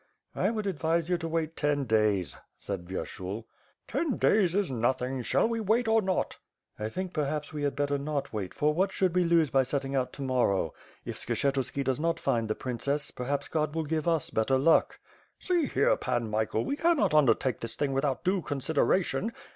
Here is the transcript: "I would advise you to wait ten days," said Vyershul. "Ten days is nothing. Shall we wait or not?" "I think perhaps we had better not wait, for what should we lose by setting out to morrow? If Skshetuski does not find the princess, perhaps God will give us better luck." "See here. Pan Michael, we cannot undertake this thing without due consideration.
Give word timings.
"I 0.33 0.49
would 0.49 0.65
advise 0.65 1.09
you 1.09 1.19
to 1.19 1.27
wait 1.27 1.55
ten 1.55 1.83
days," 1.83 2.35
said 2.57 2.87
Vyershul. 2.87 3.43
"Ten 3.87 4.15
days 4.17 4.55
is 4.55 4.71
nothing. 4.71 5.21
Shall 5.21 5.47
we 5.47 5.59
wait 5.59 5.87
or 5.87 6.01
not?" 6.01 6.37
"I 6.79 6.89
think 6.89 7.13
perhaps 7.13 7.53
we 7.53 7.61
had 7.61 7.75
better 7.75 7.99
not 7.99 8.33
wait, 8.33 8.51
for 8.51 8.73
what 8.73 8.91
should 8.91 9.13
we 9.13 9.23
lose 9.23 9.51
by 9.51 9.61
setting 9.61 9.95
out 9.95 10.11
to 10.13 10.23
morrow? 10.23 10.73
If 11.05 11.17
Skshetuski 11.17 11.83
does 11.83 11.99
not 11.99 12.19
find 12.19 12.47
the 12.47 12.55
princess, 12.55 13.11
perhaps 13.11 13.47
God 13.47 13.75
will 13.75 13.83
give 13.85 14.07
us 14.07 14.31
better 14.31 14.57
luck." 14.57 14.99
"See 15.37 15.67
here. 15.67 15.95
Pan 15.97 16.31
Michael, 16.31 16.65
we 16.65 16.77
cannot 16.77 17.13
undertake 17.13 17.59
this 17.59 17.75
thing 17.75 17.93
without 17.93 18.23
due 18.23 18.41
consideration. 18.41 19.31